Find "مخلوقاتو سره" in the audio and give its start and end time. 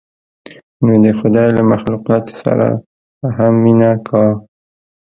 1.73-2.67